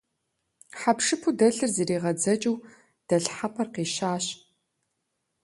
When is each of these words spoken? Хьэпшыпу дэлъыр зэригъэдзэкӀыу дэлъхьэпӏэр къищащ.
Хьэпшыпу 0.79 1.29
дэлъыр 1.37 1.71
зэригъэдзэкӀыу 1.75 2.57
дэлъхьэпӏэр 3.07 3.67
къищащ. 3.73 4.25